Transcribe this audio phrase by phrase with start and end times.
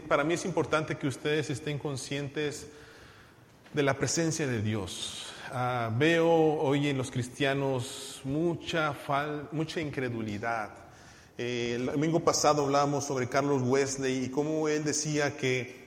[0.00, 2.68] para mí es importante que ustedes estén conscientes
[3.72, 5.26] de la presencia de Dios.
[5.52, 8.94] Ah, veo hoy en los cristianos mucha,
[9.52, 10.70] mucha incredulidad.
[11.36, 15.84] Eh, el domingo pasado hablamos sobre Carlos Wesley y cómo él decía que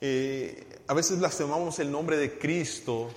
[0.00, 3.10] eh, a veces blasfemamos el nombre de Cristo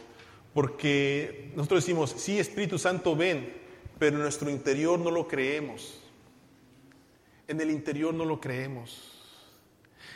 [0.54, 3.54] porque nosotros decimos, sí, Espíritu Santo ven,
[4.00, 6.00] pero en nuestro interior no lo creemos.
[7.48, 9.15] En el interior no lo creemos.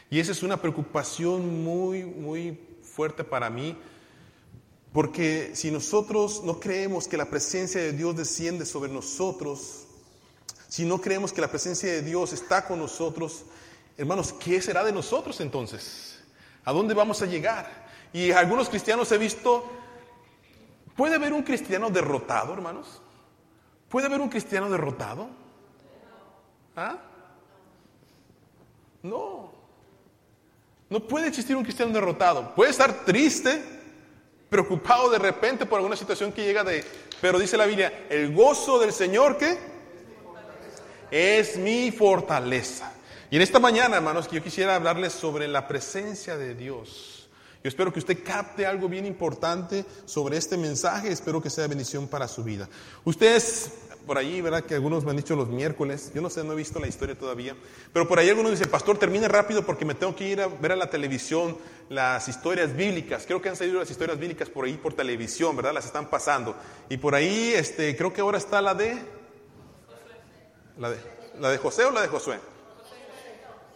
[0.10, 3.77] Y esa es una preocupación muy, muy fuerte para mí,
[4.91, 9.85] porque si nosotros no creemos que la presencia de Dios desciende sobre nosotros,
[10.68, 13.45] si no creemos que la presencia de Dios está con nosotros,
[13.98, 16.20] hermanos, ¿qué será de nosotros entonces?
[16.66, 17.88] ¿A dónde vamos a llegar?
[18.12, 19.66] Y algunos cristianos he visto,
[20.96, 23.02] ¿puede haber un cristiano derrotado, hermanos?
[23.90, 25.30] ¿Puede haber un cristiano derrotado?
[26.76, 26.98] ¿Ah?
[29.04, 29.59] No.
[30.89, 32.55] No puede existir un cristiano derrotado.
[32.55, 33.62] Puede estar triste,
[34.49, 36.84] preocupado de repente por alguna situación que llega de...
[37.21, 39.57] Pero dice la Biblia, el gozo del Señor, ¿qué?
[41.12, 42.91] Es mi fortaleza.
[43.29, 47.29] Y en esta mañana, hermanos, que yo quisiera hablarles sobre la presencia de Dios.
[47.63, 51.12] Yo espero que usted capte algo bien importante sobre este mensaje.
[51.12, 52.68] Espero que sea bendición para su vida.
[53.03, 53.74] Ustedes
[54.10, 54.63] por ahí, ¿verdad?
[54.63, 56.12] Que algunos me han dicho los miércoles.
[56.15, 57.55] Yo no sé, no he visto la historia todavía.
[57.93, 60.71] Pero por ahí algunos dicen, pastor, termine rápido porque me tengo que ir a ver
[60.71, 61.55] a la televisión
[61.90, 63.27] las historias bíblicas.
[63.27, 65.75] Creo que han salido las historias bíblicas por ahí por televisión, ¿verdad?
[65.75, 66.56] Las están pasando.
[66.90, 68.97] Y por ahí, este, creo que ahora está la de...
[70.80, 70.97] La de,
[71.38, 72.40] ¿la de José o la de Josué.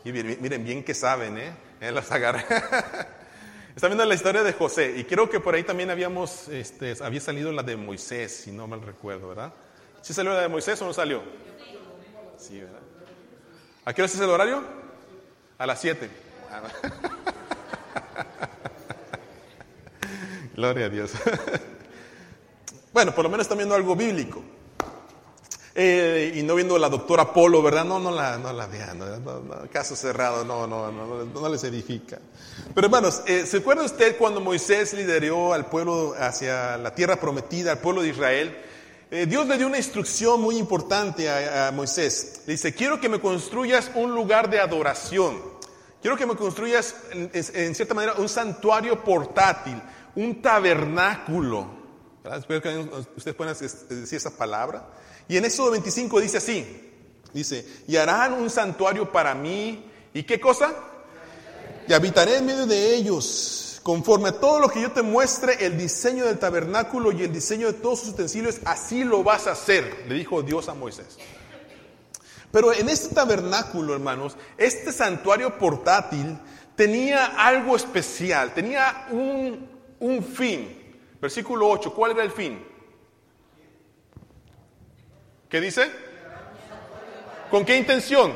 [0.04, 1.54] Y miren, bien que saben, ¿eh?
[1.80, 1.92] ¿Eh?
[1.92, 2.44] Las agarra.
[3.76, 7.22] Está viendo la historia de José y creo que por ahí también habíamos, este, había
[7.22, 9.54] salido la de Moisés, si no mal recuerdo, ¿verdad?
[10.04, 11.23] ¿Sí salió la de Moisés o no salió?
[12.38, 12.82] Sí, ¿verdad?
[13.86, 14.62] ¿A qué hora es el horario?
[15.58, 16.10] A las 7.
[20.56, 21.12] Gloria a Dios.
[22.94, 24.44] bueno, por lo menos están viendo algo bíblico.
[25.73, 27.86] Eh, y no viendo la doctora Polo, ¿verdad?
[27.86, 29.00] No, no la, no la vean,
[29.72, 32.20] caso cerrado, no, no, no, no, les edifica.
[32.76, 37.72] Pero hermanos, eh, ¿se acuerda usted cuando Moisés lideró al pueblo hacia la tierra prometida,
[37.72, 38.58] al pueblo de Israel?
[39.14, 42.42] Eh, Dios le dio una instrucción muy importante a, Moisés.
[42.48, 45.40] Le dice, quiero que me construyas un lugar de adoración.
[46.02, 49.80] Quiero que me construyas, en, cierta manera, un santuario portátil,
[50.16, 51.68] un tabernáculo.
[52.24, 54.90] Espero que ustedes puedan decir esa palabra.
[55.28, 56.66] Y en Éxodo 25 dice así,
[57.32, 59.92] dice, y harán un santuario para mí.
[60.12, 60.74] ¿Y qué cosa?
[61.88, 65.77] Y habitaré en medio de ellos Conforme a todo lo que yo te muestre, el
[65.77, 70.05] diseño del tabernáculo y el diseño de todos sus utensilios, así lo vas a hacer,
[70.08, 71.17] le dijo Dios a Moisés.
[72.49, 76.39] Pero en este tabernáculo, hermanos, este santuario portátil
[76.77, 79.70] tenía algo especial, tenía un,
[80.00, 80.95] un fin.
[81.20, 82.65] Versículo 8, ¿cuál era el fin?
[85.50, 85.92] ¿Qué dice?
[87.52, 88.33] ¿Con qué intención?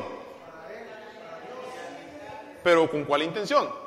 [2.62, 3.77] Pero ¿con cuál intención?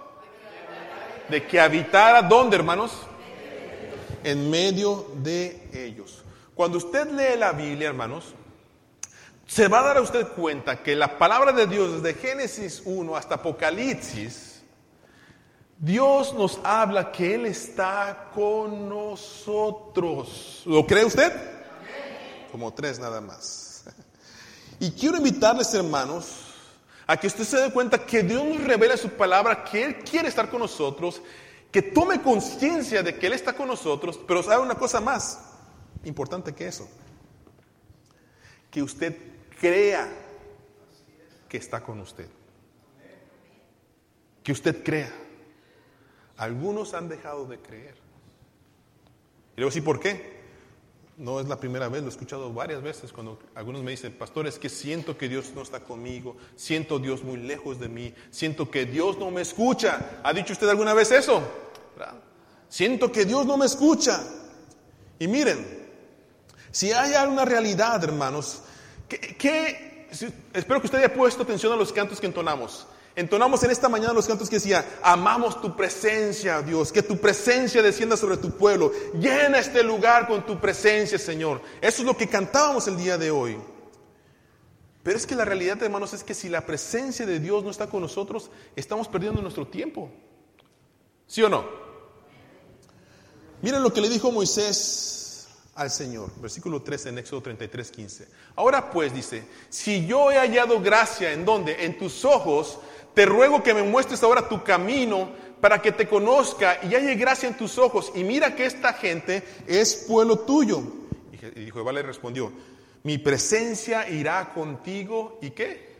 [1.31, 2.91] De que habitara ¿dónde, hermanos?
[4.23, 6.23] En medio de ellos.
[6.53, 8.35] Cuando usted lee la Biblia, hermanos,
[9.47, 13.15] se va a dar a usted cuenta que la palabra de Dios desde Génesis 1
[13.15, 14.61] hasta Apocalipsis,
[15.79, 20.61] Dios nos habla que Él está con nosotros.
[20.65, 21.33] ¿Lo cree usted?
[22.51, 23.85] Como tres nada más.
[24.79, 26.50] Y quiero invitarles, hermanos,
[27.11, 30.29] a que usted se dé cuenta que Dios nos revela su palabra, que Él quiere
[30.29, 31.21] estar con nosotros,
[31.69, 35.41] que tome conciencia de que Él está con nosotros, pero sabe una cosa más
[36.05, 36.87] importante que eso,
[38.69, 39.17] que usted
[39.59, 40.07] crea
[41.49, 42.29] que está con usted.
[44.41, 45.11] Que usted crea.
[46.37, 47.95] Algunos han dejado de creer.
[49.57, 50.40] Y luego sí, ¿por qué?
[51.21, 54.47] No es la primera vez, lo he escuchado varias veces cuando algunos me dicen, pastor,
[54.47, 58.71] es que siento que Dios no está conmigo, siento Dios muy lejos de mí, siento
[58.71, 60.19] que Dios no me escucha.
[60.23, 61.43] ¿Ha dicho usted alguna vez eso?
[62.67, 64.23] Siento que Dios no me escucha.
[65.19, 65.87] Y miren,
[66.71, 68.63] si hay alguna realidad, hermanos,
[69.07, 70.07] que,
[70.53, 72.87] espero que usted haya puesto atención a los cantos que entonamos.
[73.15, 77.81] Entonamos en esta mañana los cantos que decía, amamos tu presencia, Dios, que tu presencia
[77.81, 81.61] descienda sobre tu pueblo, llena este lugar con tu presencia, Señor.
[81.81, 83.57] Eso es lo que cantábamos el día de hoy.
[85.03, 87.87] Pero es que la realidad, hermanos, es que si la presencia de Dios no está
[87.87, 90.09] con nosotros, estamos perdiendo nuestro tiempo.
[91.27, 91.65] ¿Sí o no?
[93.61, 98.27] Miren lo que le dijo Moisés al Señor, versículo 13 en Éxodo 33, 15.
[98.55, 102.79] Ahora pues dice, si yo he hallado gracia en donde, en tus ojos,
[103.13, 105.29] te ruego que me muestres ahora tu camino
[105.59, 108.11] para que te conozca y haya gracia en tus ojos.
[108.15, 110.81] Y mira que esta gente es pueblo tuyo.
[111.55, 112.51] Y Jehová le respondió,
[113.03, 115.91] mi presencia irá contigo y qué?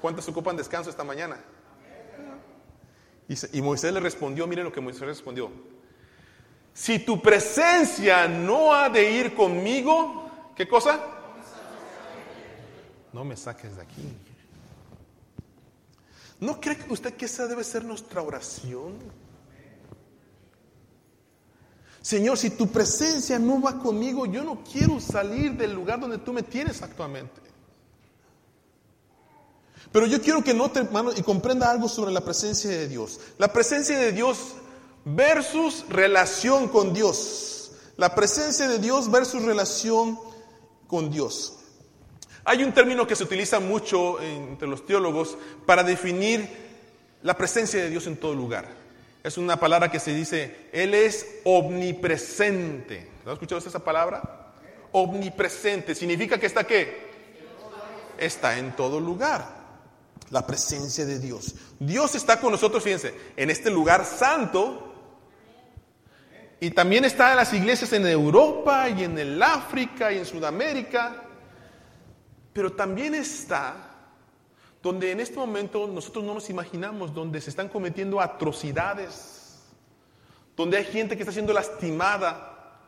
[0.00, 1.38] ¿Cuántos ocupan descanso esta mañana?
[3.52, 5.50] Y Moisés le respondió, miren lo que Moisés respondió.
[6.72, 10.98] Si tu presencia no ha de ir conmigo, ¿qué cosa?
[13.12, 14.16] No me saques de aquí.
[16.40, 18.94] ¿No cree usted que esa debe ser nuestra oración?
[22.00, 26.32] Señor, si tu presencia no va conmigo, yo no quiero salir del lugar donde tú
[26.32, 27.40] me tienes actualmente.
[29.90, 33.20] Pero yo quiero que note, hermano, y comprenda algo sobre la presencia de Dios.
[33.38, 34.54] La presencia de Dios
[35.04, 37.72] versus relación con Dios.
[37.96, 40.18] La presencia de Dios versus relación
[40.86, 41.57] con Dios.
[42.48, 45.36] Hay un término que se utiliza mucho entre los teólogos
[45.66, 46.48] para definir
[47.22, 48.66] la presencia de Dios en todo lugar.
[49.22, 53.06] Es una palabra que se dice, Él es omnipresente.
[53.22, 54.54] ¿No ha escuchado esa palabra?
[54.92, 55.94] Omnipresente.
[55.94, 57.10] ¿Significa que está qué?
[58.16, 59.46] Está en todo lugar
[60.30, 61.54] la presencia de Dios.
[61.78, 64.94] Dios está con nosotros, fíjense, en este lugar santo.
[66.60, 71.24] Y también está en las iglesias en Europa y en el África y en Sudamérica.
[72.58, 73.76] Pero también está
[74.82, 79.62] donde en este momento nosotros no nos imaginamos, donde se están cometiendo atrocidades,
[80.56, 82.80] donde hay gente que está siendo lastimada,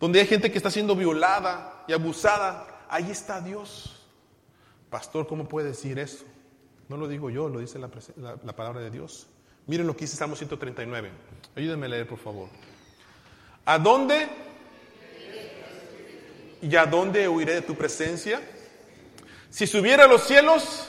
[0.00, 2.86] donde hay gente que está siendo violada y abusada.
[2.88, 4.04] Ahí está Dios.
[4.90, 6.24] Pastor, ¿cómo puede decir eso?
[6.88, 7.86] No lo digo yo, lo dice la,
[8.56, 9.28] palabra de Dios.
[9.68, 11.08] Miren lo que dice Salmo 139.
[11.54, 12.48] Ayúdenme a leer, por favor.
[13.64, 14.28] ¿A dónde?
[16.60, 18.40] ¿Y a dónde huiré de tu presencia?
[19.52, 20.88] Si subiera a los cielos,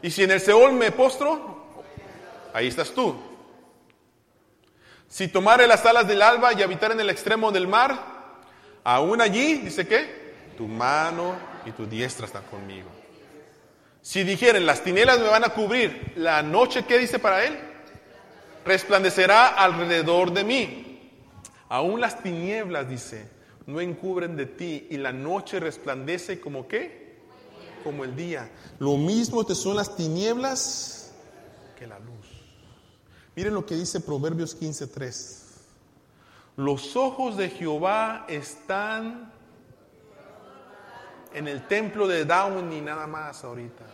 [0.00, 1.74] y si en el Seol me postro,
[2.54, 3.14] ahí estás tú.
[5.06, 8.40] Si tomare las alas del alba y habitar en el extremo del mar,
[8.82, 11.36] aún allí, dice que, tu mano
[11.66, 12.88] y tu diestra están conmigo.
[14.00, 17.58] Si dijeren, las tinieblas me van a cubrir, la noche, ¿qué dice para él?
[18.64, 21.12] Resplandecerá alrededor de mí.
[21.68, 23.28] Aún las tinieblas, dice,
[23.66, 27.07] no encubren de ti y la noche resplandece como qué?
[27.84, 28.50] Como el día.
[28.78, 31.12] Lo mismo te son las tinieblas
[31.78, 32.26] que la luz.
[33.36, 35.44] Miren lo que dice Proverbios 15:3.
[36.56, 39.32] Los ojos de Jehová están
[41.32, 43.84] en el templo de Down y nada más ahorita.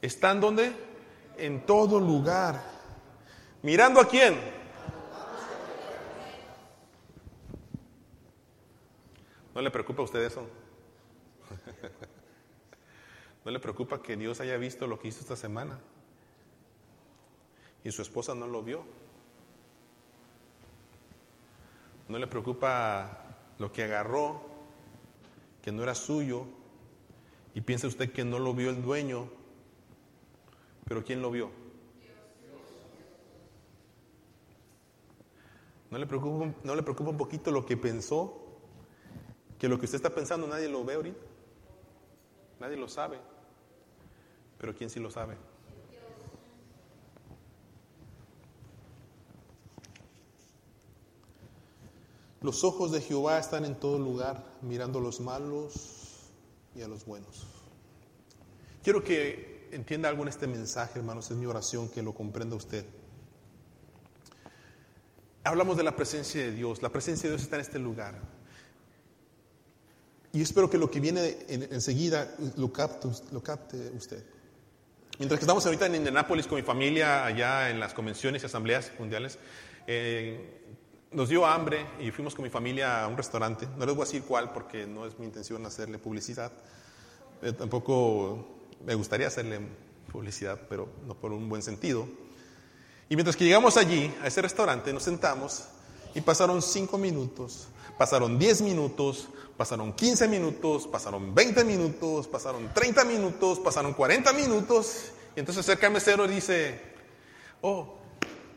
[0.00, 0.72] ¿Están donde?
[1.36, 2.62] En todo lugar.
[3.62, 4.38] ¿Mirando a quién?
[9.54, 10.46] ¿No le preocupa a usted eso?
[13.44, 15.78] ¿No le preocupa que Dios haya visto lo que hizo esta semana?
[17.84, 18.84] Y su esposa no lo vio.
[22.08, 24.42] ¿No le preocupa lo que agarró,
[25.62, 26.46] que no era suyo,
[27.54, 29.30] y piensa usted que no lo vio el dueño
[30.88, 31.50] pero ¿quién lo vio?
[35.90, 38.42] ¿No le, preocupa, ¿No le preocupa un poquito lo que pensó?
[39.58, 41.25] Que lo que usted está pensando nadie lo ve ahorita.
[42.60, 43.18] Nadie lo sabe.
[44.58, 45.36] Pero ¿quién sí lo sabe?
[52.40, 56.30] Los ojos de Jehová están en todo lugar, mirando a los malos
[56.74, 57.44] y a los buenos.
[58.84, 62.86] Quiero que entienda algo en este mensaje, hermanos, es mi oración que lo comprenda usted.
[65.42, 68.35] Hablamos de la presencia de Dios, la presencia de Dios está en este lugar.
[70.36, 74.22] Y espero que lo que viene enseguida lo, capte, lo capte usted.
[75.18, 78.92] Mientras que estamos ahorita en Indianápolis con mi familia, allá en las convenciones y asambleas
[78.98, 79.38] mundiales,
[79.86, 80.60] eh,
[81.12, 83.66] nos dio hambre y fuimos con mi familia a un restaurante.
[83.78, 86.52] No les voy a decir cuál porque no es mi intención hacerle publicidad.
[87.40, 88.46] Eh, tampoco
[88.84, 89.60] me gustaría hacerle
[90.12, 92.06] publicidad, pero no por un buen sentido.
[93.08, 95.64] Y mientras que llegamos allí, a ese restaurante, nos sentamos
[96.14, 103.04] y pasaron cinco minutos, pasaron 10 minutos, pasaron 15 minutos, pasaron 20 minutos, pasaron 30
[103.04, 105.12] minutos, pasaron 40 minutos.
[105.34, 106.80] Y entonces el mesero dice,
[107.60, 107.98] oh,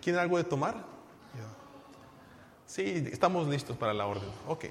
[0.01, 0.85] ¿quiere algo de tomar?
[2.65, 4.29] Sí, estamos listos para la orden.
[4.47, 4.65] Ok.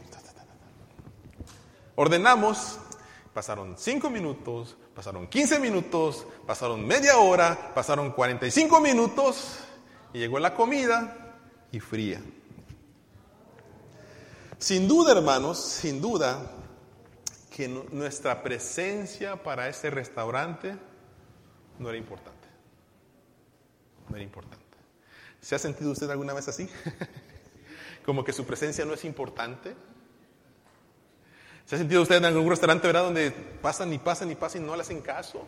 [1.97, 2.79] Ordenamos,
[3.35, 9.61] pasaron 5 minutos, Pasaron 15 minutos, pasaron media hora, pasaron 45 minutos
[10.13, 11.37] y llegó la comida
[11.71, 12.21] y fría.
[14.59, 16.51] Sin duda, hermanos, sin duda
[17.55, 20.77] que nuestra presencia para ese restaurante
[21.79, 22.49] no era importante.
[24.09, 24.65] No era importante.
[25.41, 26.69] ¿Se ha sentido usted alguna vez así?
[28.05, 29.77] Como que su presencia no es importante.
[31.65, 34.67] ¿Se ha sentido usted en algún restaurante, verdad, donde pasan y pasan y pasan y
[34.67, 35.47] no le hacen caso?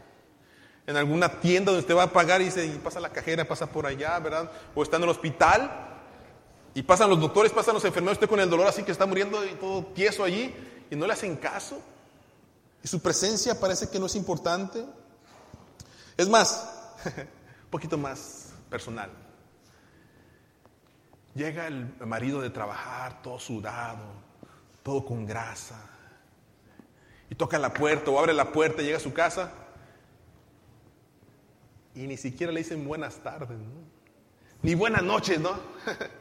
[0.87, 3.87] En alguna tienda donde usted va a pagar y, se, pasa la cajera, pasa por
[3.87, 4.53] allá, ¿verdad?
[4.73, 5.90] O está en el hospital
[6.75, 9.45] y pasan los doctores, pasan los enfermeros, usted con el dolor así que está muriendo
[9.45, 10.55] y todo tieso allí
[10.91, 11.81] y no le hacen caso.
[12.83, 14.85] Y su presencia parece que no es importante.
[16.17, 19.11] Es más, un poquito más personal.
[21.35, 24.05] Llega el marido de trabajar todo sudado,
[24.83, 25.91] todo con grasa,
[27.29, 29.53] y toca la puerta o abre la puerta, llega a su casa
[31.95, 33.57] y ni siquiera le dicen buenas tardes,
[34.63, 35.53] ni buenas noches, ¿no?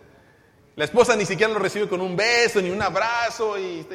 [0.79, 3.85] La esposa ni siquiera lo recibe con un beso, ni un abrazo, y,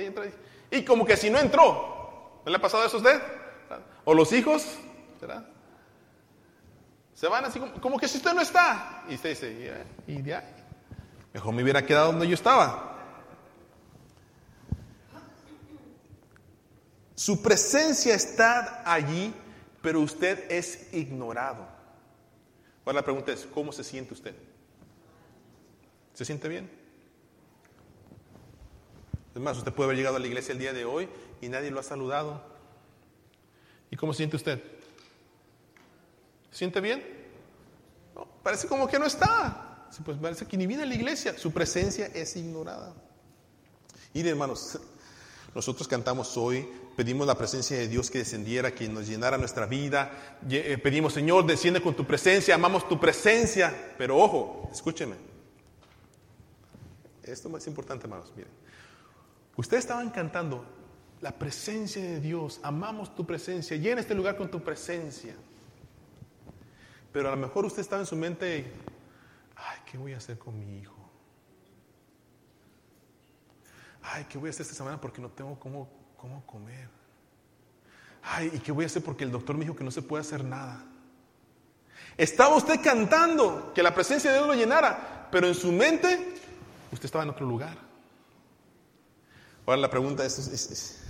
[0.70, 3.22] y como que si no entró, ¿no le ha pasado eso a usted?
[4.04, 4.66] ¿O los hijos?
[7.14, 9.02] Se van así como, que si usted no está.
[9.08, 10.44] Y usted dice, y ya,
[11.32, 12.98] mejor me hubiera quedado donde yo estaba.
[17.14, 19.32] Su presencia está allí,
[19.80, 21.66] pero usted es ignorado.
[22.84, 24.34] Ahora la pregunta es, ¿cómo se siente usted?
[26.14, 26.70] ¿Se siente bien?
[29.34, 31.08] Es más, usted puede haber llegado a la iglesia el día de hoy
[31.40, 32.40] y nadie lo ha saludado.
[33.90, 34.62] ¿Y cómo se siente usted?
[36.50, 37.24] ¿Se siente bien?
[38.44, 39.88] parece como que no está.
[40.04, 41.36] Pues parece que ni viene a la iglesia.
[41.38, 42.92] Su presencia es ignorada.
[44.12, 44.78] Y hermanos,
[45.54, 50.38] nosotros cantamos hoy, pedimos la presencia de Dios que descendiera, que nos llenara nuestra vida.
[50.48, 53.94] Eh, pedimos, Señor, desciende con tu presencia, amamos tu presencia.
[53.96, 55.33] Pero ojo, escúcheme.
[57.24, 58.32] Esto es importante, hermanos.
[58.36, 58.52] Miren,
[59.56, 60.64] ustedes estaban cantando
[61.20, 65.34] la presencia de Dios, amamos tu presencia, llena este lugar con tu presencia.
[67.12, 68.70] Pero a lo mejor usted estaba en su mente,
[69.56, 70.94] ay, ¿qué voy a hacer con mi hijo?
[74.02, 75.88] Ay, ¿qué voy a hacer esta semana porque no tengo cómo,
[76.18, 76.88] cómo comer?
[78.22, 80.20] Ay, ¿y qué voy a hacer porque el doctor me dijo que no se puede
[80.20, 80.84] hacer nada?
[82.16, 86.34] Estaba usted cantando que la presencia de Dios lo llenara, pero en su mente
[86.94, 87.76] usted estaba en otro lugar.
[89.66, 91.02] Ahora la pregunta es, es,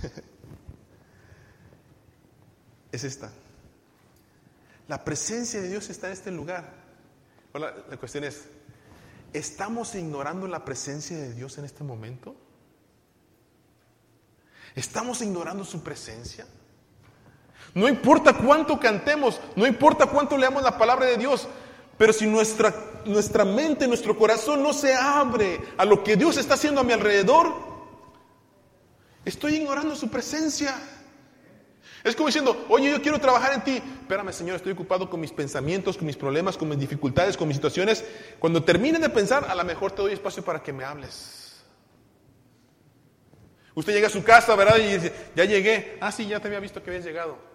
[2.91, 3.31] es, esta.
[4.87, 6.73] La presencia de Dios está en este lugar.
[7.53, 8.45] Ahora la cuestión es,
[9.33, 12.35] ¿estamos ignorando la presencia de Dios en este momento?
[14.73, 16.45] ¿Estamos ignorando su presencia?
[17.73, 21.47] No importa cuánto cantemos, no importa cuánto leamos la palabra de Dios,
[21.97, 22.73] pero si nuestra,
[23.05, 26.93] nuestra mente, nuestro corazón no se abre a lo que Dios está haciendo a mi
[26.93, 27.53] alrededor,
[29.23, 30.75] estoy ignorando su presencia.
[32.03, 33.81] Es como diciendo, oye, yo quiero trabajar en ti.
[34.01, 37.57] Espérame, Señor, estoy ocupado con mis pensamientos, con mis problemas, con mis dificultades, con mis
[37.57, 38.05] situaciones.
[38.37, 41.63] Cuando termine de pensar, a lo mejor te doy espacio para que me hables.
[43.73, 44.77] Usted llega a su casa, ¿verdad?
[44.77, 45.97] Y dice, ya llegué.
[45.99, 47.54] Ah, sí, ya te había visto que habías llegado.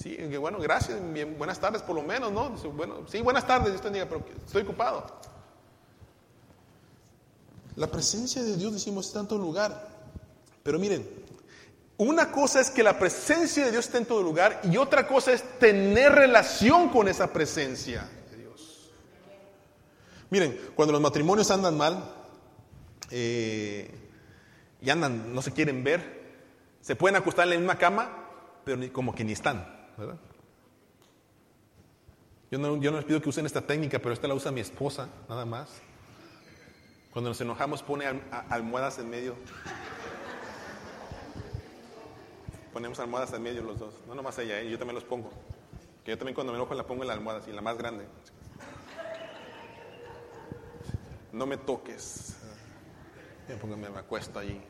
[0.00, 0.96] Sí, bueno, gracias,
[1.36, 2.50] buenas tardes por lo menos, ¿no?
[2.70, 5.18] bueno, sí, buenas tardes, estoy ocupado.
[7.74, 9.88] La presencia de Dios, decimos, está en todo lugar.
[10.62, 11.08] Pero miren,
[11.96, 15.32] una cosa es que la presencia de Dios esté en todo lugar y otra cosa
[15.32, 18.90] es tener relación con esa presencia de Dios.
[20.30, 22.04] Miren, cuando los matrimonios andan mal,
[23.10, 23.90] eh,
[24.80, 26.36] y andan, no se quieren ver,
[26.80, 28.28] se pueden acostar en la misma cama,
[28.64, 30.18] pero como que ni están, ¿verdad?
[32.50, 34.60] Yo no, yo no les pido que usen esta técnica, pero esta la usa mi
[34.60, 35.82] esposa, nada más.
[37.12, 38.06] Cuando nos enojamos pone
[38.48, 39.36] almohadas en medio.
[42.72, 43.94] Ponemos almohadas en medio los dos.
[44.06, 44.70] No nomás ella, ¿eh?
[44.70, 45.30] yo también los pongo.
[46.04, 48.06] Que yo también cuando me enojo la pongo en la almohada, así, la más grande.
[51.32, 52.36] No me toques.
[53.48, 54.60] Yo me acuesto allí.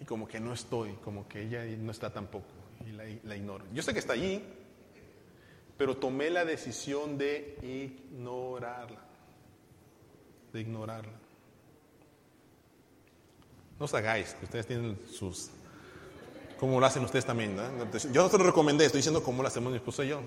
[0.00, 2.59] Y como que no estoy, como que ella no está tampoco.
[2.92, 3.64] La, ignoro.
[3.72, 4.42] Yo sé que está allí,
[5.76, 9.00] pero tomé la decisión de ignorarla.
[10.52, 11.12] De ignorarla.
[13.78, 15.50] No os hagáis, que ustedes tienen sus...
[16.58, 17.56] ¿Cómo lo hacen ustedes también?
[18.12, 20.20] Yo no te lo recomendé, estoy diciendo cómo lo hacemos mi esposa y yo.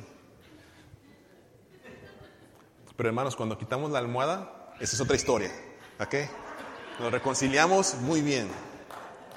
[2.95, 5.51] Pero hermanos, cuando quitamos la almohada, esa es otra historia.
[5.99, 6.15] ¿Ok?
[6.99, 8.47] Nos reconciliamos muy bien.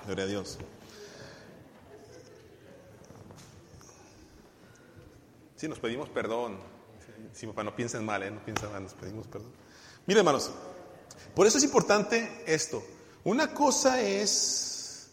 [0.06, 0.58] Gloria a Dios.
[5.56, 6.58] Sí, nos pedimos perdón.
[7.32, 8.30] Sí, papá, no piensen mal, ¿eh?
[8.30, 9.50] no piensen mal, nos pedimos perdón.
[10.06, 10.50] Miren, hermanos,
[11.34, 12.82] por eso es importante esto.
[13.24, 15.08] Una cosa es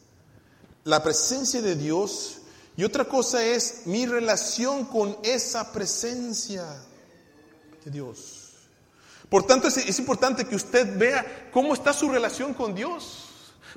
[0.84, 2.40] la presencia de Dios
[2.76, 6.66] y otra cosa es mi relación con esa presencia
[7.86, 8.52] de Dios.
[9.30, 13.30] Por tanto, es, importante que usted vea cómo está su relación con Dios.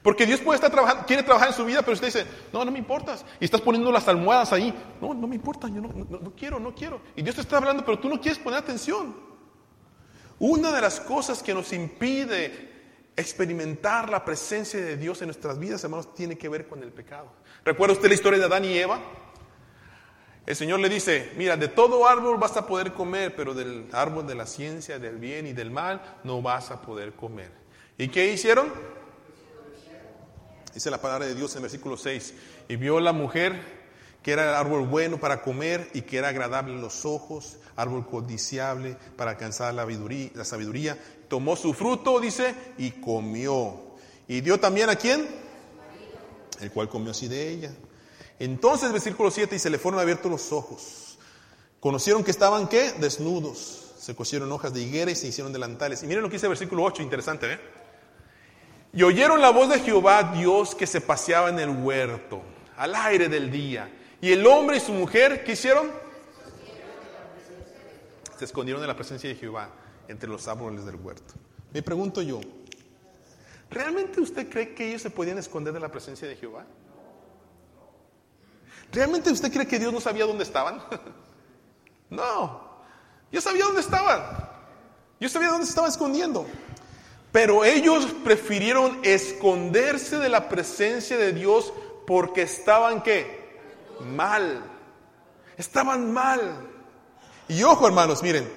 [0.02, 2.70] Porque Dios puede estar trabajando, quiere trabajar en su vida, pero usted dice, no, no
[2.70, 3.16] me importa.
[3.40, 4.74] Y estás poniendo las almohadas ahí.
[5.00, 7.00] No, no me importa, yo no, no quiero, no quiero.
[7.14, 9.16] Y Dios te está hablando, pero tú no quieres poner atención.
[10.38, 12.74] Una de las cosas que nos impide
[13.16, 17.32] experimentar la presencia de Dios en nuestras vidas, hermanos, tiene que ver con el pecado.
[17.64, 19.00] ¿Recuerda usted la historia de Adán y Eva?
[20.44, 24.26] El Señor le dice, mira, de todo árbol vas a poder comer, pero del árbol
[24.26, 27.50] de la ciencia, del bien y del mal, no vas a poder comer.
[27.98, 28.72] ¿Y qué hicieron?
[30.76, 32.34] Dice la palabra de Dios en versículo 6.
[32.68, 33.58] Y vio la mujer
[34.22, 38.06] que era el árbol bueno para comer y que era agradable en los ojos, árbol
[38.06, 40.98] codiciable para alcanzar la sabiduría, la sabiduría.
[41.28, 43.96] Tomó su fruto, dice, y comió.
[44.28, 45.26] ¿Y dio también a quién?
[46.60, 47.72] El cual comió así de ella.
[48.38, 51.16] Entonces, versículo 7, y se le fueron abiertos los ojos.
[51.80, 52.92] Conocieron que estaban, ¿qué?
[52.98, 53.94] Desnudos.
[53.98, 56.02] Se cosieron hojas de higuera y se hicieron delantales.
[56.02, 57.85] Y miren lo que dice el versículo 8, interesante, ¿eh?
[58.96, 62.40] Y oyeron la voz de Jehová, Dios, que se paseaba en el huerto,
[62.78, 63.90] al aire del día.
[64.22, 65.90] Y el hombre y su mujer, ¿qué hicieron?
[68.38, 69.68] Se escondieron de la presencia de Jehová
[70.08, 71.34] entre los árboles del huerto.
[71.74, 72.40] Me pregunto yo,
[73.68, 76.64] ¿realmente usted cree que ellos se podían esconder de la presencia de Jehová?
[78.90, 80.82] ¿Realmente usted cree que Dios no sabía dónde estaban?
[82.08, 82.80] no,
[83.30, 84.22] yo sabía dónde estaban.
[85.20, 86.46] Yo sabía dónde se estaban escondiendo.
[87.36, 91.70] Pero ellos prefirieron esconderse de la presencia de Dios
[92.06, 93.58] porque estaban qué?
[94.00, 94.64] Mal.
[95.58, 96.66] Estaban mal.
[97.46, 98.50] Y ojo hermanos, miren,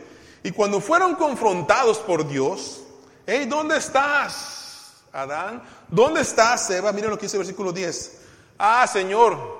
[0.44, 2.82] y cuando fueron confrontados por Dios,
[3.28, 5.62] hey, ¿dónde estás, Adán?
[5.90, 6.94] ¿Dónde estás, Eva?
[6.94, 8.22] Miren lo que dice el versículo 10.
[8.58, 9.60] Ah, Señor,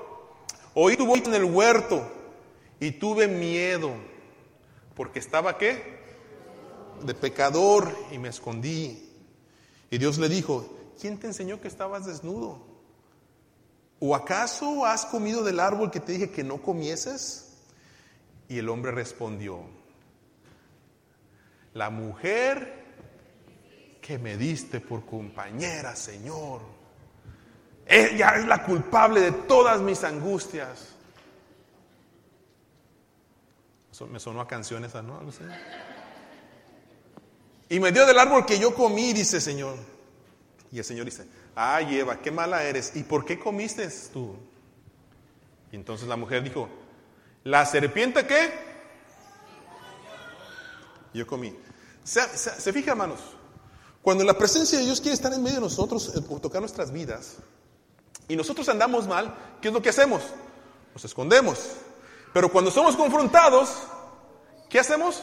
[0.72, 2.10] Oí tu voz en el huerto
[2.80, 3.92] y tuve miedo,
[4.96, 6.00] porque estaba qué?
[7.02, 9.08] De pecador y me escondí.
[9.90, 12.64] Y Dios le dijo, ¿quién te enseñó que estabas desnudo?
[13.98, 17.52] ¿O acaso has comido del árbol que te dije que no comieses?
[18.48, 19.60] Y el hombre respondió,
[21.74, 22.84] la mujer
[24.00, 26.80] que me diste por compañera, Señor
[27.90, 30.94] ella es la culpable de todas mis angustias.
[34.08, 35.20] me sonó a canciones, ¿no?
[37.70, 39.76] Y me dio del árbol que yo comí, dice Señor.
[40.72, 42.92] Y el Señor dice, ay Eva, qué mala eres.
[42.96, 44.36] ¿Y por qué comiste tú?
[45.70, 46.68] Y entonces la mujer dijo,
[47.44, 48.52] ¿la serpiente qué?
[51.14, 51.56] Yo comí.
[52.02, 53.20] Se, se fija, hermanos,
[54.02, 57.36] cuando la presencia de Dios quiere estar en medio de nosotros, eh, tocar nuestras vidas,
[58.26, 60.22] y nosotros andamos mal, ¿qué es lo que hacemos?
[60.92, 61.70] Nos escondemos.
[62.32, 63.70] Pero cuando somos confrontados,
[64.68, 65.22] ¿qué hacemos?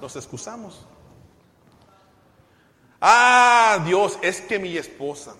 [0.00, 0.84] Nos excusamos.
[3.00, 5.34] Ah, Dios, es que mi esposa,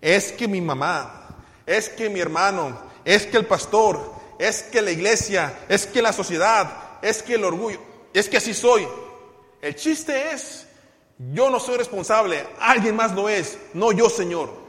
[0.00, 1.28] es que mi mamá,
[1.64, 6.12] es que mi hermano, es que el pastor, es que la iglesia, es que la
[6.12, 7.80] sociedad, es que el orgullo,
[8.12, 8.86] es que así soy.
[9.62, 10.66] El chiste es,
[11.32, 14.68] yo no soy responsable, alguien más lo es, no yo, Señor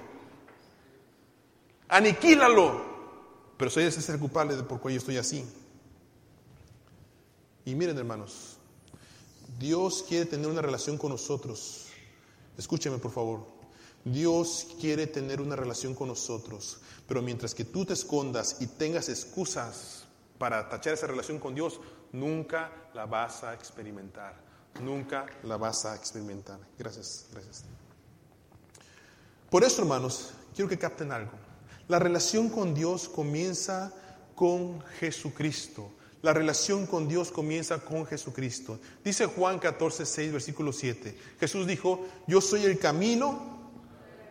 [1.89, 2.88] aniquílalo.
[3.58, 5.45] Pero soy ese ser culpable de por qué yo estoy así.
[7.65, 8.56] Y miren, hermanos,
[9.60, 11.88] Dios quiere tener una relación con nosotros.
[12.60, 13.48] Escúcheme, por favor.
[14.04, 19.08] Dios quiere tener una relación con nosotros, pero mientras que tú te escondas y tengas
[19.08, 20.04] excusas
[20.38, 21.80] para tachar esa relación con Dios,
[22.12, 24.36] nunca la vas a experimentar.
[24.84, 26.60] Nunca la vas a experimentar.
[26.78, 27.63] Gracias, gracias.
[29.50, 31.32] Por eso, hermanos, quiero que capten algo.
[31.88, 33.93] La relación con Dios comienza
[34.36, 35.91] con Jesucristo.
[36.22, 38.80] La relación con Dios comienza con Jesucristo.
[39.04, 41.18] Dice Juan 14, 6, versículo 7.
[41.40, 43.60] Jesús dijo, yo soy el camino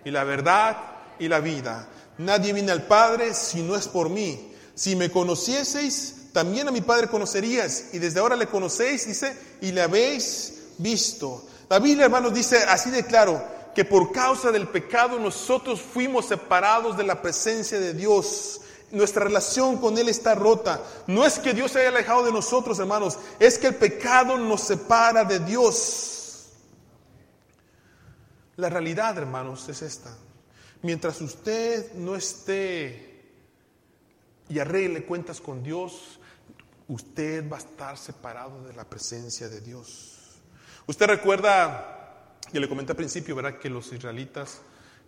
[0.04, 0.76] y la verdad
[1.18, 1.88] y la vida.
[2.18, 4.52] Nadie viene al Padre si no es por mí.
[4.74, 7.86] Si me conocieseis, también a mi Padre conocerías.
[7.92, 11.46] Y desde ahora le conocéis, dice, y le habéis visto.
[11.70, 13.42] La Biblia, hermanos, dice así de claro,
[13.74, 18.60] que por causa del pecado nosotros fuimos separados de la presencia de Dios.
[18.90, 20.82] Nuestra relación con Él está rota.
[21.06, 24.62] No es que Dios se haya alejado de nosotros, hermanos, es que el pecado nos
[24.62, 26.48] separa de Dios.
[28.56, 30.16] La realidad, hermanos, es esta.
[30.82, 33.24] Mientras usted no esté
[34.48, 36.18] y arregle cuentas con Dios,
[36.88, 40.40] usted va a estar separado de la presencia de Dios.
[40.86, 43.58] Usted recuerda y le comenté al principio, ¿verdad?
[43.58, 44.62] Que los israelitas,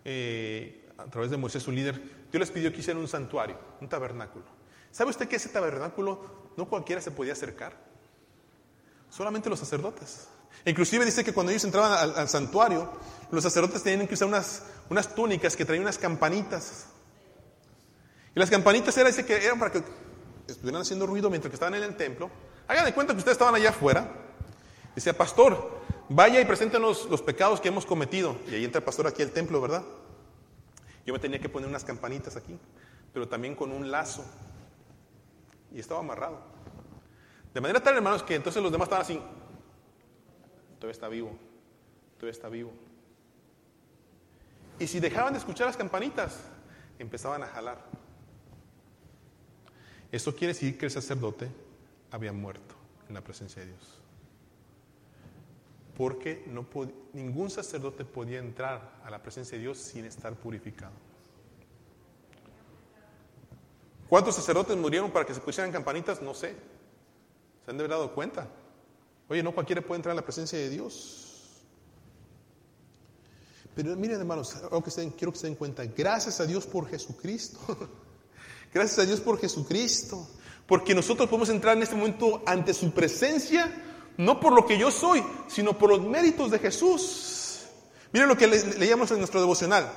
[0.05, 3.89] eh, a través de Moisés, su líder, Dios les pidió que hicieran un santuario, un
[3.89, 4.45] tabernáculo.
[4.91, 7.73] ¿Sabe usted que ese tabernáculo no cualquiera se podía acercar?
[9.09, 10.27] Solamente los sacerdotes.
[10.65, 12.89] Inclusive dice que cuando ellos entraban al, santuario,
[13.31, 16.85] los sacerdotes tenían que usar unas, unas túnicas que traían unas campanitas.
[18.33, 19.83] Y las campanitas era, dice que eran para que
[20.47, 22.29] estuvieran haciendo ruido mientras que estaban en el templo.
[22.67, 24.09] Hagan de cuenta que ustedes estaban allá afuera.
[24.95, 28.37] Decía, pastor, vaya y preséntenos los pecados que hemos cometido.
[28.49, 29.83] Y ahí entra el pastor aquí al templo, ¿verdad?
[31.05, 32.57] Yo me tenía que poner unas campanitas aquí,
[33.13, 34.23] pero también con un lazo.
[35.73, 36.39] Y estaba amarrado.
[37.53, 39.21] De manera tal, hermanos, que entonces los demás estaban así.
[40.79, 41.31] Todavía está vivo.
[42.17, 42.71] Todavía está vivo.
[44.79, 46.39] Y si dejaban de escuchar las campanitas,
[46.97, 47.85] empezaban a jalar.
[50.11, 51.49] Eso quiere decir que el sacerdote
[52.09, 52.75] había muerto
[53.07, 54.00] en la presencia de Dios.
[56.01, 56.43] Porque
[57.13, 60.93] ningún sacerdote podía entrar a la presencia de Dios sin estar purificado.
[64.09, 66.19] ¿Cuántos sacerdotes murieron para que se pusieran campanitas?
[66.19, 66.55] No sé.
[67.63, 68.47] ¿Se han de haber dado cuenta?
[69.29, 71.61] Oye, no cualquiera puede entrar a la presencia de Dios.
[73.75, 74.57] Pero miren, hermanos,
[75.15, 75.85] quiero que se den cuenta.
[75.85, 77.59] Gracias a Dios por Jesucristo.
[78.73, 80.27] Gracias a Dios por Jesucristo.
[80.65, 83.90] Porque nosotros podemos entrar en este momento ante su presencia,
[84.21, 87.63] no por lo que yo soy, sino por los méritos de Jesús.
[88.11, 89.91] Miren lo que leíamos en nuestro devocional.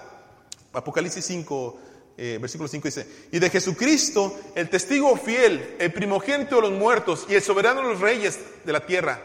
[0.72, 1.78] Apocalipsis 5,
[2.16, 7.26] eh, versículo 5 dice, y de Jesucristo, el testigo fiel, el primogénito de los muertos
[7.28, 9.22] y el soberano de los reyes de la tierra,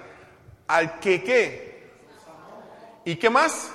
[0.68, 1.90] al que qué.
[3.06, 3.70] ¿Y qué más?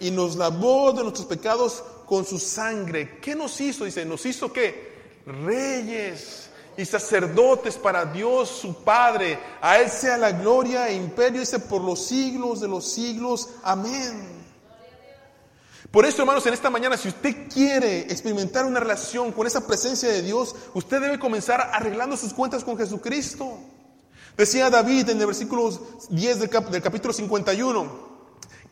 [0.00, 3.18] Y nos lavó de nuestros pecados con su sangre.
[3.20, 3.84] ¿Qué nos hizo?
[3.84, 5.22] Dice, nos hizo qué?
[5.24, 9.38] Reyes y sacerdotes para Dios su Padre.
[9.60, 13.48] A Él sea la gloria e imperio, dice, por los siglos de los siglos.
[13.62, 14.36] Amén.
[15.90, 20.08] Por eso, hermanos, en esta mañana, si usted quiere experimentar una relación con esa presencia
[20.08, 23.58] de Dios, usted debe comenzar arreglando sus cuentas con Jesucristo.
[24.36, 25.70] Decía David en el versículo
[26.10, 28.16] 10 del, del capítulo 51,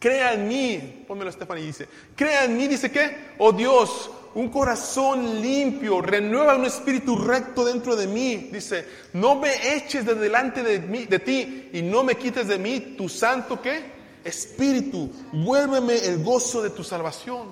[0.04, 4.48] Crea en mí, pónmelo Estefan y dice, crea en mí, dice que, oh Dios, un
[4.48, 8.48] corazón limpio, renueva un espíritu recto dentro de mí.
[8.52, 12.58] Dice, no me eches de delante de, mí, de ti y no me quites de
[12.58, 13.92] mí tu santo qué?
[14.24, 17.48] Espíritu, vuélveme el gozo de tu salvación.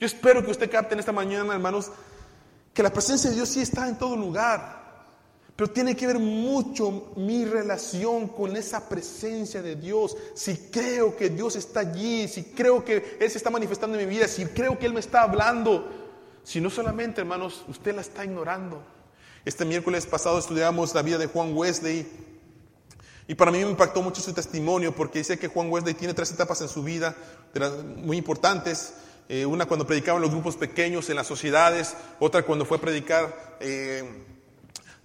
[0.00, 1.90] Yo espero que usted capte en esta mañana, hermanos,
[2.72, 4.83] que la presencia de Dios sí está en todo lugar.
[5.56, 10.16] Pero tiene que ver mucho mi relación con esa presencia de Dios.
[10.34, 14.14] Si creo que Dios está allí, si creo que Él se está manifestando en mi
[14.14, 15.88] vida, si creo que Él me está hablando.
[16.42, 18.82] Si no solamente, hermanos, usted la está ignorando.
[19.44, 22.04] Este miércoles pasado estudiamos la vida de Juan Wesley.
[23.28, 26.32] Y para mí me impactó mucho su testimonio porque dice que Juan Wesley tiene tres
[26.32, 27.16] etapas en su vida
[27.98, 28.94] muy importantes.
[29.28, 31.94] Eh, una cuando predicaba en los grupos pequeños, en las sociedades.
[32.18, 33.56] Otra cuando fue a predicar.
[33.60, 34.33] Eh,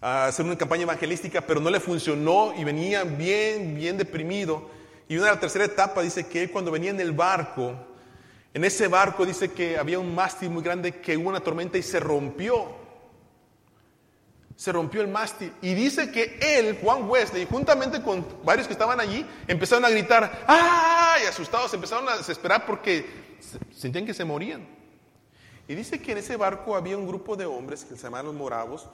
[0.01, 4.69] a hacer una campaña evangelística, pero no le funcionó y venía bien, bien deprimido.
[5.07, 7.75] Y una de la tercera etapa dice que él cuando venía en el barco,
[8.53, 11.83] en ese barco dice que había un mástil muy grande que hubo una tormenta y
[11.83, 12.77] se rompió.
[14.55, 15.53] Se rompió el mástil.
[15.61, 20.43] Y dice que él, Juan Wesley, juntamente con varios que estaban allí, empezaron a gritar,
[20.47, 21.23] ¡ay!
[21.29, 23.37] Asustados, empezaron a desesperar porque
[23.71, 24.67] sentían que se morían.
[25.67, 28.35] Y dice que en ese barco había un grupo de hombres que se llamaban los
[28.35, 28.89] moravos.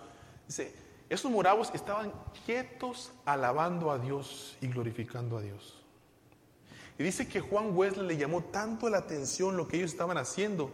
[0.46, 0.74] Dice,
[1.10, 2.12] esos moravos estaban
[2.46, 5.82] quietos alabando a Dios y glorificando a Dios.
[6.98, 10.72] Y dice que Juan Wesley le llamó tanto la atención lo que ellos estaban haciendo,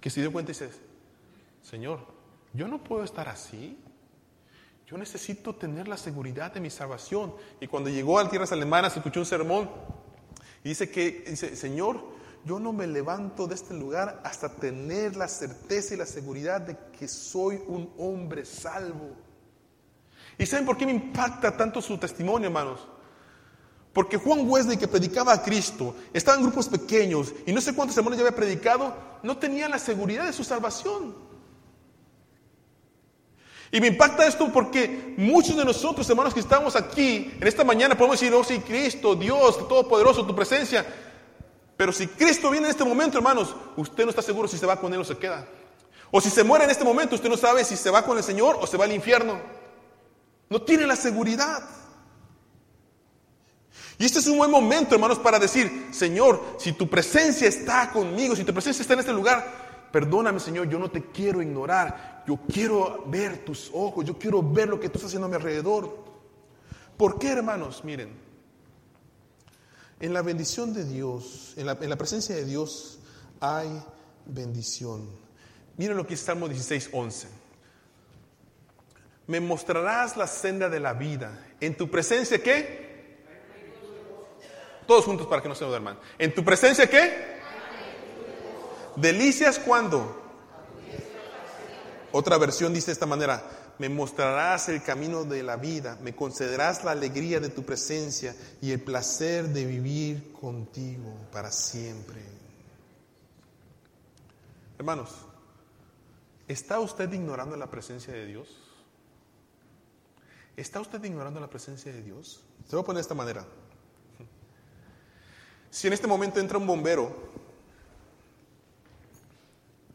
[0.00, 0.70] que se dio cuenta y dice,
[1.62, 2.00] Señor,
[2.52, 3.78] yo no puedo estar así.
[4.86, 7.34] Yo necesito tener la seguridad de mi salvación.
[7.60, 9.68] Y cuando llegó a tierras alemanas, escuchó un sermón
[10.64, 12.02] y dice que, dice, Señor,
[12.44, 16.76] yo no me levanto de este lugar hasta tener la certeza y la seguridad de
[16.98, 19.27] que soy un hombre salvo.
[20.38, 22.80] ¿Y saben por qué me impacta tanto su testimonio, hermanos?
[23.92, 27.96] Porque Juan Wesley, que predicaba a Cristo, estaba en grupos pequeños y no sé cuántos
[27.96, 31.16] sermones ya había predicado, no tenía la seguridad de su salvación.
[33.70, 37.96] Y me impacta esto porque muchos de nosotros, hermanos, que estamos aquí en esta mañana,
[37.96, 40.86] podemos decir, oh sí, Cristo, Dios, Todopoderoso, tu presencia.
[41.76, 44.80] Pero si Cristo viene en este momento, hermanos, usted no está seguro si se va
[44.80, 45.46] con Él o se queda.
[46.10, 48.24] O si se muere en este momento, usted no sabe si se va con el
[48.24, 49.57] Señor o se va al infierno.
[50.50, 51.62] No tiene la seguridad.
[53.98, 58.36] Y este es un buen momento, hermanos, para decir, Señor, si tu presencia está conmigo,
[58.36, 62.22] si tu presencia está en este lugar, perdóname, Señor, yo no te quiero ignorar.
[62.26, 65.36] Yo quiero ver tus ojos, yo quiero ver lo que tú estás haciendo a mi
[65.36, 66.04] alrededor.
[66.96, 67.82] ¿Por qué, hermanos?
[67.84, 68.10] Miren,
[70.00, 73.00] En la bendición de Dios, en la, en la presencia de Dios
[73.40, 73.82] hay
[74.26, 75.08] bendición.
[75.76, 77.37] Miren lo que dice Salmo 16, 11.
[79.28, 81.46] Me mostrarás la senda de la vida.
[81.60, 82.88] En tu presencia, ¿qué?
[84.86, 85.98] Todos juntos para que no se duerman.
[86.18, 87.38] En tu presencia, ¿qué?
[88.96, 90.24] Delicias cuando.
[92.10, 93.44] Otra versión dice de esta manera,
[93.78, 98.72] me mostrarás el camino de la vida, me concederás la alegría de tu presencia y
[98.72, 102.22] el placer de vivir contigo para siempre.
[104.78, 105.10] Hermanos,
[106.48, 108.67] ¿está usted ignorando la presencia de Dios?
[110.58, 112.42] ¿Está usted ignorando la presencia de Dios?
[112.68, 113.46] Se va a poner de esta manera.
[115.70, 117.14] Si en este momento entra un bombero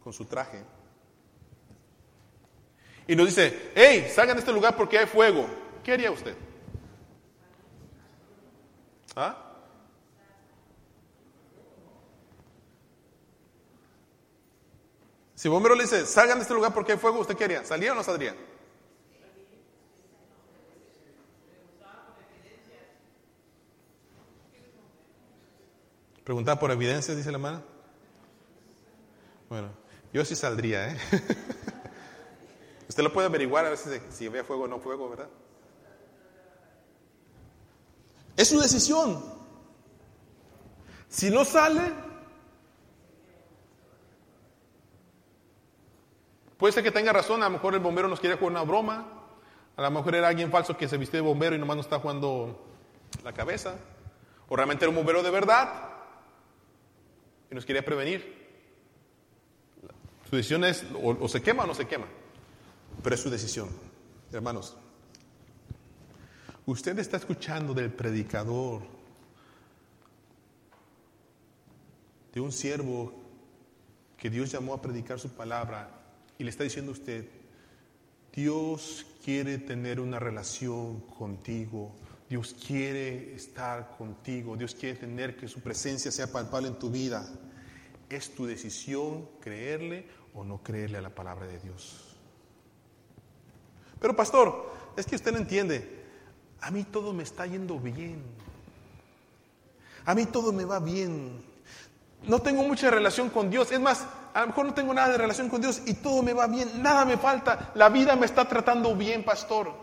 [0.02, 0.63] con su traje,
[3.06, 5.45] y nos dice, hey, salgan de este lugar porque hay fuego,
[5.84, 6.38] ¿qué haría usted?
[9.17, 9.36] ¿Ah?
[15.36, 17.65] Si el bombero le dice, salgan de este lugar porque hay fuego, ¿usted qué haría?
[17.65, 18.34] ¿Salía o no saldría?
[26.23, 27.63] Preguntar por evidencias, dice la hermana.
[29.49, 29.69] Bueno,
[30.13, 30.97] yo sí saldría, ¿eh?
[32.88, 35.27] Usted lo puede averiguar a veces si ve fuego o no fuego, ¿verdad?
[38.38, 39.23] Es su decisión.
[41.09, 41.93] Si no sale,
[46.57, 49.07] puede ser que tenga razón, a lo mejor el bombero nos quiere jugar una broma,
[49.75, 51.99] a lo mejor era alguien falso que se viste de bombero y nomás nos está
[51.99, 52.65] jugando
[53.23, 53.75] la cabeza,
[54.47, 55.92] o realmente era un bombero de verdad
[57.54, 58.44] y nos quería prevenir.
[60.28, 62.08] Su decisión es o se quema o no se quema
[63.02, 63.70] pero es su decisión.
[64.32, 64.76] Hermanos,
[66.66, 68.82] usted está escuchando del predicador,
[72.34, 73.13] de un siervo
[74.18, 75.89] que Dios llamó a predicar su palabra
[76.38, 77.26] y le está diciendo a usted,
[78.34, 81.94] Dios quiere tener una relación contigo,
[82.34, 87.24] Dios quiere estar contigo, Dios quiere tener que su presencia sea palpable en tu vida.
[88.10, 92.17] Es tu decisión creerle o no creerle a la palabra de Dios.
[94.00, 96.06] Pero pastor, es que usted no entiende.
[96.60, 98.24] A mí todo me está yendo bien.
[100.04, 101.39] A mí todo me va bien.
[102.24, 103.72] No tengo mucha relación con Dios.
[103.72, 106.34] Es más, a lo mejor no tengo nada de relación con Dios y todo me
[106.34, 106.82] va bien.
[106.82, 107.74] Nada me falta.
[107.76, 109.83] La vida me está tratando bien, pastor.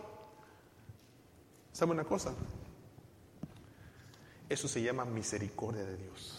[1.73, 2.33] ¿Sabe una cosa?
[4.49, 6.37] Eso se llama misericordia de Dios.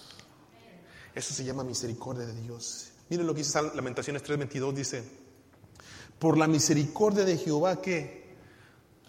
[1.15, 2.91] Eso se llama misericordia de Dios.
[3.10, 4.74] Miren lo que dice Lamentaciones 3:22.
[4.74, 5.04] Dice,
[6.20, 8.36] por la misericordia de Jehová que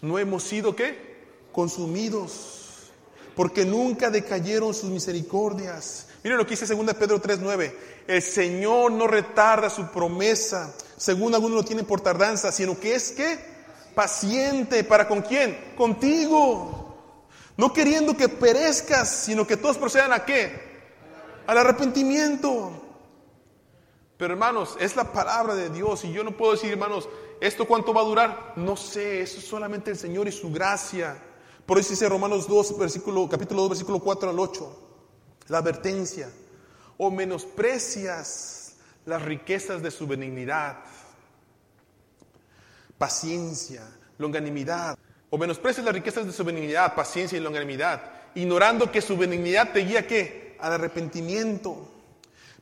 [0.01, 1.13] no hemos sido qué?
[1.51, 2.91] Consumidos,
[3.35, 6.07] porque nunca decayeron sus misericordias.
[6.23, 7.73] Miren lo que dice 2 Pedro 3:9.
[8.07, 13.11] El Señor no retarda su promesa, según algunos lo tienen por tardanza, sino que es
[13.11, 13.52] que
[13.93, 15.73] paciente para con quién?
[15.77, 16.83] Contigo.
[17.55, 20.73] No queriendo que perezcas, sino que todos procedan a qué?
[21.45, 22.71] Al arrepentimiento.
[24.17, 27.09] Pero hermanos, es la palabra de Dios y yo no puedo decir, hermanos,
[27.41, 28.53] ¿esto cuánto va a durar?
[28.55, 31.17] No sé, eso es solamente el Señor y su gracia.
[31.65, 34.79] Por eso dice Romanos 2, versículo, capítulo 2, versículo 4 al 8,
[35.47, 36.29] la advertencia,
[36.97, 38.75] o menosprecias
[39.05, 40.79] las riquezas de su benignidad,
[43.03, 43.81] paciencia,
[44.17, 44.97] longanimidad,
[45.29, 48.01] o menosprecias las riquezas de su benignidad, paciencia y longanimidad,
[48.33, 50.55] ignorando que su benignidad te guía ¿qué?
[50.61, 51.89] al arrepentimiento.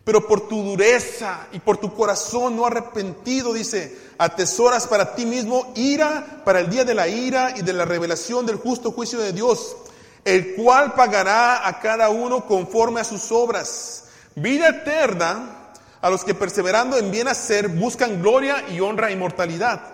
[0.03, 5.73] Pero por tu dureza y por tu corazón no arrepentido, dice, atesoras para ti mismo
[5.75, 9.33] ira para el día de la ira y de la revelación del justo juicio de
[9.33, 9.77] Dios,
[10.25, 14.05] el cual pagará a cada uno conforme a sus obras.
[14.33, 15.69] Vida eterna
[16.01, 19.90] a los que perseverando en bien hacer buscan gloria y honra e inmortalidad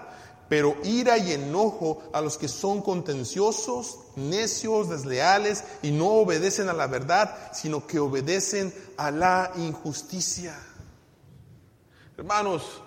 [0.49, 6.73] pero ira y enojo a los que son contenciosos, necios, desleales y no obedecen a
[6.73, 10.57] la verdad, sino que obedecen a la injusticia.
[12.17, 12.81] Hermanos,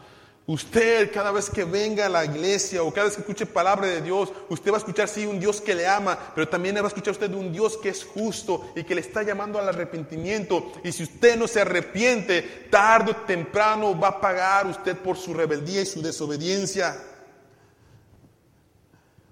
[0.46, 4.01] usted cada vez que venga a la iglesia o cada vez que escuche palabra de
[4.01, 6.87] Dios, usted va a escuchar sí un Dios que le ama, pero también va a
[6.88, 10.73] escuchar usted un Dios que es justo y que le está llamando al arrepentimiento.
[10.83, 15.35] Y si usted no se arrepiente, tarde o temprano va a pagar usted por su
[15.35, 17.10] rebeldía y su desobediencia.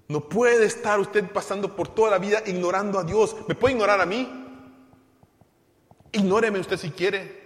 [0.09, 3.35] No puede estar usted pasando por toda la vida ignorando a Dios.
[3.47, 4.27] ¿Me puede ignorar a mí?
[6.11, 7.39] Ignóreme usted si quiere.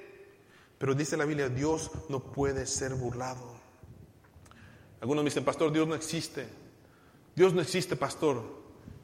[0.78, 3.54] Pero dice la Biblia, Dios no puede ser burlado.
[5.02, 6.48] Algunos me dicen, pastor, Dios no existe.
[7.36, 8.42] Dios no existe, pastor.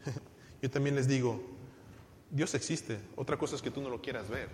[0.62, 1.44] Yo también les digo,
[2.30, 2.98] Dios existe.
[3.18, 4.48] Otra cosa es que tú no lo quieras ver.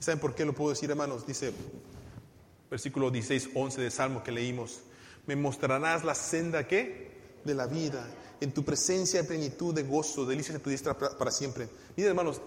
[0.00, 1.28] ¿Saben por qué lo puedo decir, hermanos?
[1.28, 1.52] Dice
[2.68, 4.82] versículo 16, 11 de Salmo que leímos.
[5.26, 7.15] Me mostrarás la senda que
[7.46, 8.06] de la vida.
[8.40, 11.68] En tu presencia hay plenitud de gozo, delicias de tu diestra para siempre.
[11.96, 12.40] Miren, hermanos,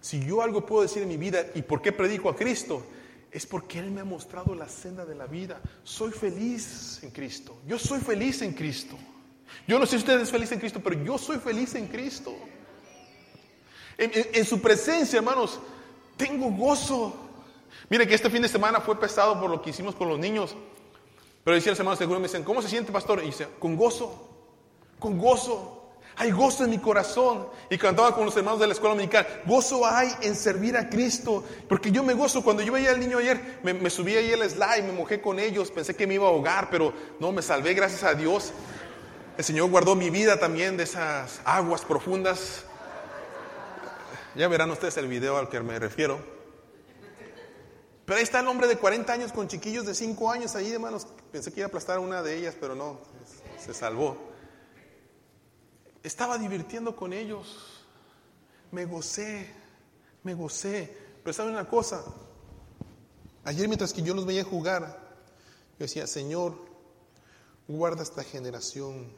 [0.00, 2.84] si yo algo puedo decir en mi vida y por qué predico a Cristo,
[3.30, 5.60] es porque Él me ha mostrado la senda de la vida.
[5.82, 7.56] Soy feliz en Cristo.
[7.66, 8.96] Yo soy feliz en Cristo.
[9.66, 12.34] Yo no sé si usted es feliz en Cristo, pero yo soy feliz en Cristo.
[13.96, 15.58] En, su presencia, hermanos,
[16.16, 17.14] tengo gozo.
[17.88, 20.54] Mire que este fin de semana fue pesado por lo que hicimos con los niños.
[21.44, 23.22] Pero decían los hermanos seguro me dicen, ¿cómo se siente, pastor?
[23.22, 24.33] Y dice, con gozo,
[25.04, 25.82] con gozo.
[26.16, 27.46] Hay gozo en mi corazón.
[27.68, 29.26] Y cantaba con los hermanos de la escuela dominical.
[29.44, 31.44] Gozo hay en servir a Cristo.
[31.68, 32.42] Porque yo me gozo.
[32.42, 35.38] Cuando yo veía al niño ayer, me, me subí ahí el slide, me mojé con
[35.38, 35.70] ellos.
[35.70, 38.52] Pensé que me iba a ahogar, pero no, me salvé, gracias a Dios.
[39.36, 42.64] El Señor guardó mi vida también de esas aguas profundas.
[44.34, 46.18] Ya verán ustedes el video al que me refiero.
[48.06, 51.06] Pero ahí está el hombre de 40 años con chiquillos de 5 años ahí, hermanos.
[51.30, 53.00] Pensé que iba a aplastar a una de ellas, pero no,
[53.58, 54.33] se salvó.
[56.04, 57.80] Estaba divirtiendo con ellos.
[58.70, 59.50] Me gocé,
[60.22, 60.94] me gocé.
[61.22, 62.04] Pero ¿saben una cosa?
[63.42, 64.82] Ayer mientras que yo los veía jugar,
[65.78, 66.56] yo decía, Señor,
[67.66, 69.14] guarda esta generación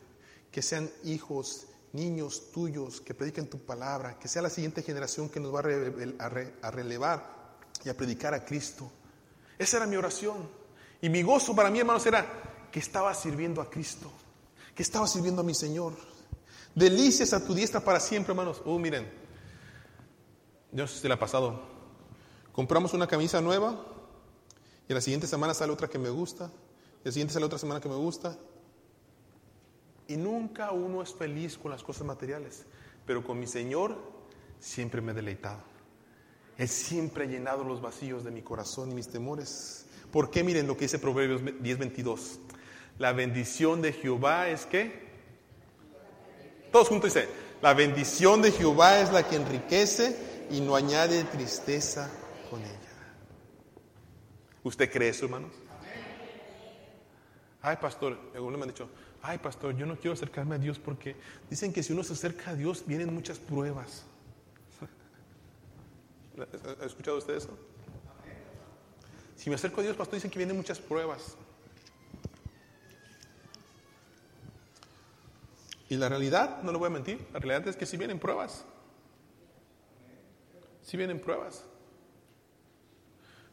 [0.53, 5.40] que sean hijos, niños tuyos que prediquen tu palabra, que sea la siguiente generación que
[5.40, 8.88] nos va a, relevar y a predicar a Cristo.
[9.59, 10.49] Esa era mi oración.
[11.03, 14.09] Y mi gozo para mí, hermanos, era que estaba sirviendo a Cristo,
[14.72, 15.92] que estaba sirviendo a mi Señor.
[16.76, 18.60] Delicias a tu diestra para siempre, hermanos.
[18.66, 19.10] Oh, miren,
[20.74, 21.58] sé si le ha pasado.
[22.52, 23.82] Compramos una camisa nueva
[24.86, 26.50] y la siguiente semana sale otra que me gusta,
[27.02, 28.36] y la siguiente sale otra semana que me gusta,
[30.06, 32.66] y nunca uno es feliz con las cosas materiales,
[33.06, 33.96] pero con mi Señor
[34.60, 35.62] siempre me he deleitado.
[36.58, 39.86] Él siempre llenado los vacíos de mi corazón y mis temores.
[40.12, 40.44] ¿Por qué?
[40.44, 42.38] Miren lo que dice Proverbios 10:22.
[42.98, 45.06] La bendición de Jehová es que...
[46.76, 47.26] Todos juntos dice,
[47.62, 52.10] la bendición de Jehová es la que enriquece y no añade tristeza
[52.50, 52.92] con ella.
[54.62, 55.52] ¿Usted cree eso, hermanos?
[57.62, 58.90] Ay, pastor, algunos me han dicho,
[59.22, 61.16] ay pastor, yo no quiero acercarme a Dios porque
[61.48, 64.04] dicen que si uno se acerca a Dios vienen muchas pruebas.
[66.82, 67.56] ¿Ha escuchado usted eso?
[69.34, 71.38] Si me acerco a Dios, pastor, dicen que vienen muchas pruebas.
[75.88, 78.64] Y la realidad, no lo voy a mentir, la realidad es que si vienen pruebas.
[80.83, 81.64] Si vienen pruebas.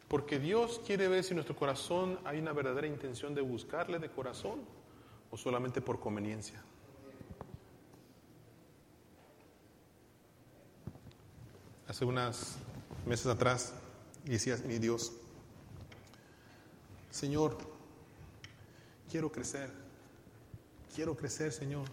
[0.08, 4.10] Porque Dios quiere ver si en nuestro corazón hay una verdadera intención de buscarle de
[4.10, 4.62] corazón
[5.32, 6.62] o solamente por conveniencia.
[11.88, 12.56] Hace unos
[13.06, 13.74] meses atrás
[14.24, 15.14] decía mi Dios,
[17.12, 17.58] Señor,
[19.10, 19.72] quiero crecer,
[20.96, 21.88] quiero crecer, Señor,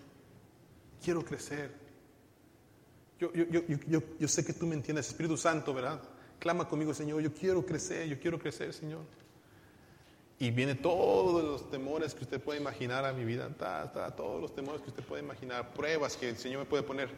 [1.03, 1.73] quiero crecer.
[3.19, 3.45] Yo, yo,
[3.87, 6.01] yo, yo, sé que tú me entiendes, Espíritu Santo, ¿verdad?
[6.39, 9.01] Clama conmigo, Señor, yo quiero crecer, yo quiero crecer, Señor.
[10.39, 13.51] Y viene todos los temores que usted puede imaginar a mi vida,
[14.17, 17.11] todos los temores que usted puede imaginar, pruebas que el Señor me puede poner.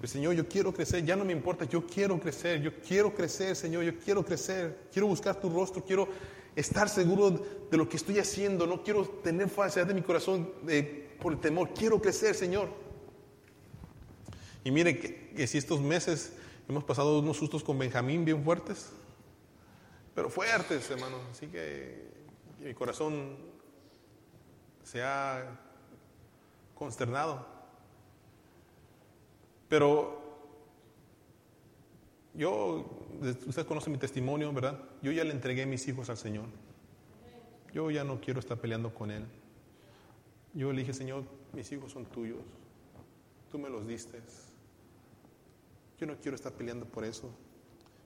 [0.00, 3.56] Pero Señor, yo quiero crecer, ya no me importa, yo quiero crecer, yo quiero crecer,
[3.56, 6.06] Señor, yo quiero crecer, quiero buscar tu rostro, quiero
[6.54, 7.30] estar seguro
[7.68, 10.52] de lo que estoy haciendo, no quiero tener falsedad de mi corazón
[11.20, 12.68] por el temor, quiero crecer, Señor.
[14.64, 16.32] Y mire que, si estos meses
[16.68, 18.92] hemos pasado unos sustos con Benjamín bien fuertes,
[20.14, 22.08] pero fuertes, hermano, así que
[22.60, 23.36] mi corazón
[24.82, 25.58] se ha
[26.74, 27.46] consternado.
[29.68, 30.18] Pero
[32.34, 32.84] yo,
[33.46, 34.80] usted conoce mi testimonio, ¿verdad?
[35.02, 36.46] Yo ya le entregué mis hijos al Señor.
[37.72, 39.24] Yo ya no quiero estar peleando con Él.
[40.54, 42.40] Yo le dije, Señor, mis hijos son tuyos.
[43.50, 44.20] Tú me los diste.
[45.98, 47.30] Yo no quiero estar peleando por eso.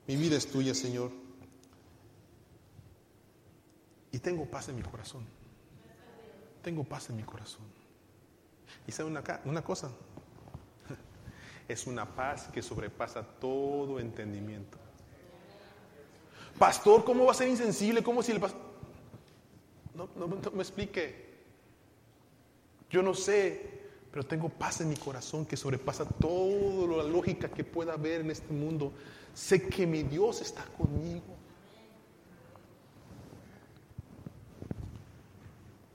[0.07, 1.11] Mi vida es tuya, Señor.
[4.11, 5.25] Y tengo paz en mi corazón.
[6.61, 7.65] Tengo paz en mi corazón.
[8.87, 9.91] Y sabe una, una cosa,
[11.67, 14.77] es una paz que sobrepasa todo entendimiento.
[16.57, 18.03] Pastor, ¿cómo va a ser insensible?
[18.03, 18.61] ¿Cómo si pastor...
[19.95, 21.33] No, no, no, me explique.
[22.89, 23.82] Yo no sé,
[24.13, 28.29] pero tengo paz en mi corazón que sobrepasa toda la lógica que pueda haber en
[28.29, 28.93] este mundo.
[29.33, 31.35] Sé que mi Dios está conmigo.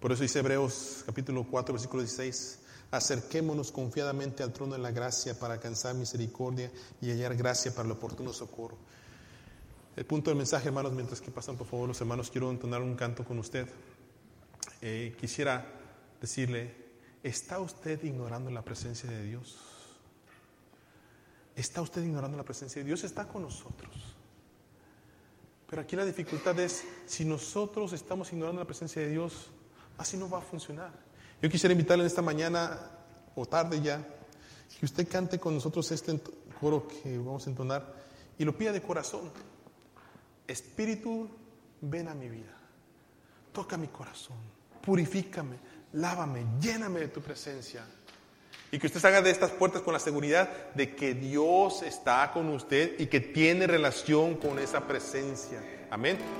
[0.00, 2.58] Por eso dice Hebreos capítulo 4, versículo 16,
[2.90, 7.92] Acerquémonos confiadamente al trono de la gracia para alcanzar misericordia y hallar gracia para el
[7.92, 8.78] oportuno socorro.
[9.94, 12.96] El punto del mensaje, hermanos, mientras que pasan por favor los hermanos, quiero entonar un
[12.96, 13.68] canto con usted.
[14.82, 15.64] Eh, quisiera
[16.20, 16.87] decirle,
[17.22, 19.58] ¿está usted ignorando la presencia de Dios?
[21.56, 23.02] ¿Está usted ignorando la presencia de Dios?
[23.04, 23.94] Está con nosotros.
[25.68, 29.50] Pero aquí la dificultad es, si nosotros estamos ignorando la presencia de Dios,
[29.98, 30.92] así no va a funcionar.
[31.42, 32.78] Yo quisiera invitarle esta mañana
[33.34, 34.04] o tarde ya,
[34.78, 36.20] que usted cante con nosotros este
[36.60, 37.94] coro que vamos a entonar
[38.38, 39.30] y lo pida de corazón.
[40.46, 41.28] Espíritu,
[41.80, 42.56] ven a mi vida,
[43.52, 44.38] toca mi corazón,
[44.80, 45.56] purifícame,
[45.92, 47.82] lávame, lléname de tu presencia.
[48.70, 52.48] Y que usted salga de estas puertas con la seguridad de que Dios está con
[52.50, 55.62] usted y que tiene relación con esa presencia.
[55.90, 56.18] Amén.